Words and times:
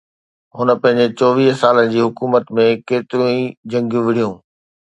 هن 0.57 0.69
پنهنجي 0.81 1.15
چوويهه 1.19 1.59
سالن 1.61 1.91
جي 1.93 2.01
حڪومت 2.07 2.45
۾ 2.61 2.65
ڪيتريون 2.89 3.31
ئي 3.33 3.45
جنگيون 3.71 4.05
وڙهيون 4.07 4.35